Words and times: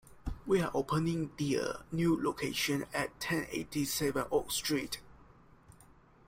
We 0.47 0.59
are 0.63 0.71
opening 0.73 1.29
the 1.37 1.57
a 1.57 1.85
new 1.91 2.19
location 2.19 2.85
at 2.91 3.19
ten 3.19 3.45
eighty-seven 3.51 4.25
Oak 4.31 4.49
Street. 4.49 4.99